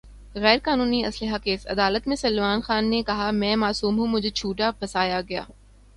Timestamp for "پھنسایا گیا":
4.71-5.43